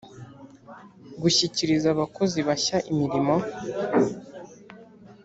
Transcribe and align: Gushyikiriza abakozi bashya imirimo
Gushyikiriza 1.21 1.87
abakozi 1.95 2.39
bashya 2.47 2.77
imirimo 2.91 3.35